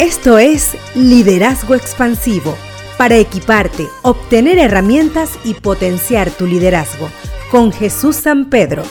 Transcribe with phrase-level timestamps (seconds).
[0.00, 2.56] Esto es Liderazgo Expansivo,
[2.96, 7.10] para equiparte, obtener herramientas y potenciar tu liderazgo,
[7.50, 8.82] con Jesús San Pedro.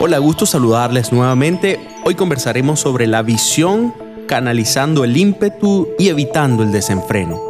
[0.00, 1.78] Hola, gusto saludarles nuevamente.
[2.04, 3.94] Hoy conversaremos sobre la visión,
[4.26, 7.40] canalizando el ímpetu y evitando el desenfreno.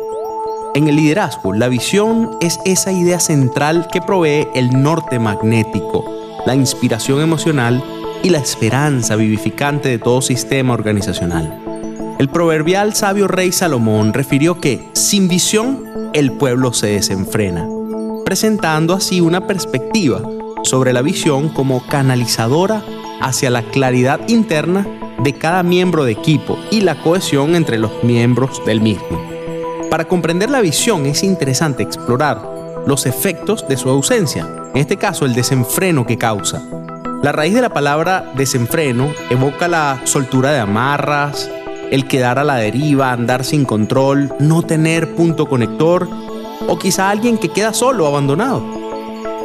[0.75, 6.05] En el liderazgo, la visión es esa idea central que provee el norte magnético,
[6.45, 7.83] la inspiración emocional
[8.23, 11.59] y la esperanza vivificante de todo sistema organizacional.
[12.19, 17.66] El proverbial sabio rey Salomón refirió que, sin visión, el pueblo se desenfrena,
[18.25, 20.20] presentando así una perspectiva
[20.62, 22.83] sobre la visión como canalizadora
[23.20, 24.87] hacia la claridad interna
[25.23, 29.20] de cada miembro de equipo y la cohesión entre los miembros del mismo.
[29.91, 32.42] Para comprender la visión es interesante explorar
[32.87, 36.62] los efectos de su ausencia, en este caso el desenfreno que causa,
[37.23, 41.50] la raíz de la palabra desenfreno evoca la soltura de amarras,
[41.91, 46.08] el quedar a la deriva, andar sin control, no tener punto conector
[46.67, 48.62] o quizá alguien que queda solo, abandonado.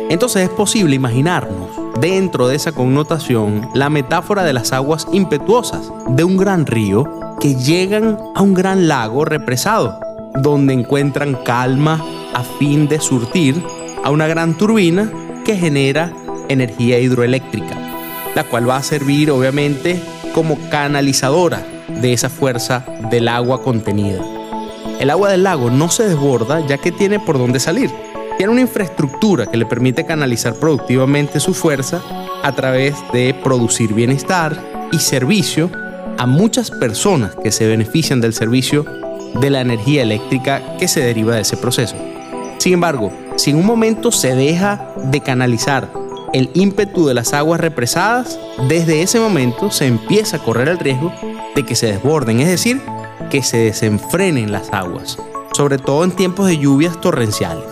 [0.09, 1.69] Entonces es posible imaginarnos
[1.99, 7.09] dentro de esa connotación la metáfora de las aguas impetuosas de un gran río
[7.41, 9.99] que llegan a un gran lago represado,
[10.35, 12.01] donde encuentran calma
[12.33, 13.61] a fin de surtir
[14.03, 15.11] a una gran turbina
[15.43, 16.11] que genera
[16.49, 17.75] energía hidroeléctrica,
[18.35, 20.01] la cual va a servir obviamente
[20.33, 24.23] como canalizadora de esa fuerza del agua contenida.
[24.99, 27.91] El agua del lago no se desborda ya que tiene por dónde salir.
[28.37, 32.01] Tiene una infraestructura que le permite canalizar productivamente su fuerza
[32.43, 34.57] a través de producir bienestar
[34.91, 35.69] y servicio
[36.17, 38.85] a muchas personas que se benefician del servicio
[39.39, 41.95] de la energía eléctrica que se deriva de ese proceso.
[42.57, 45.89] Sin embargo, si en un momento se deja de canalizar
[46.35, 51.13] el ímpetu de las aguas represadas, desde ese momento se empieza a correr el riesgo
[51.55, 52.81] de que se desborden, es decir,
[53.29, 55.17] que se desenfrenen las aguas,
[55.53, 57.63] sobre todo en tiempos de lluvias torrenciales.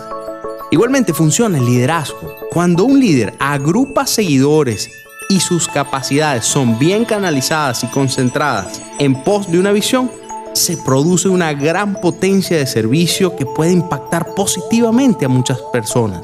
[0.70, 2.34] Igualmente funciona el liderazgo.
[2.52, 4.90] Cuando un líder agrupa seguidores
[5.28, 10.10] y sus capacidades son bien canalizadas y concentradas en pos de una visión,
[10.54, 16.22] se produce una gran potencia de servicio que puede impactar positivamente a muchas personas.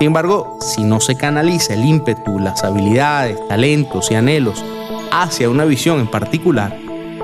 [0.00, 4.64] Sin embargo, si no se canaliza el ímpetu, las habilidades, talentos y anhelos
[5.12, 6.74] hacia una visión en particular,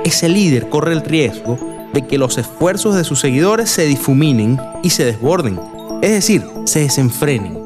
[0.04, 1.58] ese líder corre el riesgo
[1.94, 5.58] de que los esfuerzos de sus seguidores se difuminen y se desborden,
[6.02, 7.58] es decir, se desenfrenen.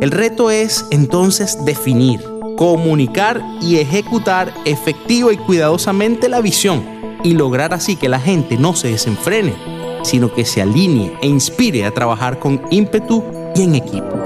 [0.00, 2.20] El reto es entonces definir,
[2.56, 6.84] comunicar y ejecutar efectiva y cuidadosamente la visión
[7.22, 9.54] y lograr así que la gente no se desenfrene,
[10.02, 13.22] sino que se alinee e inspire a trabajar con ímpetu
[13.54, 14.25] y en equipo.